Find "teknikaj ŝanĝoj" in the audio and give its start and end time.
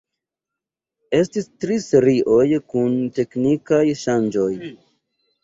3.19-4.51